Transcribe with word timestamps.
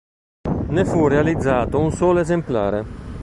Ne 0.69 0.83
fu 0.83 1.07
realizzato 1.07 1.77
un 1.79 1.91
solo 1.91 2.21
esemplare. 2.21 2.83